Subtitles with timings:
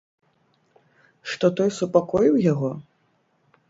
[1.33, 2.77] Што той супакоіў яго?